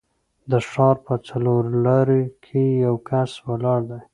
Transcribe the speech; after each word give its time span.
د 0.51 0.53
ښار 0.69 0.95
په 1.05 1.13
څلورلارې 1.27 2.23
کې 2.43 2.63
یو 2.85 2.95
کس 3.09 3.31
ولاړ 3.47 3.79
دی. 3.89 4.01